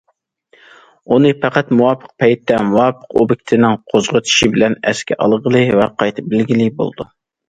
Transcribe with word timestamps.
ئۇنى 1.15 1.33
پەقەت 1.41 1.67
مۇۋاپىق 1.79 2.15
پەيتتە 2.23 2.57
مۇۋاپىق 2.69 3.13
ئوبيېكتنىڭ 3.23 3.75
قوزغىتىشى 3.91 4.49
بىلەن 4.55 4.79
ئەسكە 4.93 5.19
ئالغىلى 5.27 5.63
ۋە 5.81 5.87
قايتا 6.01 6.25
بىلىگىلى 6.33 6.67
بولىدۇ. 6.81 7.09